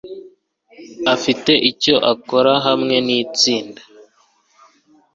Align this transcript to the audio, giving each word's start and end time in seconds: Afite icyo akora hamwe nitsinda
Afite 1.13 1.51
icyo 1.69 1.95
akora 2.13 2.53
hamwe 2.65 2.95
nitsinda 3.05 3.81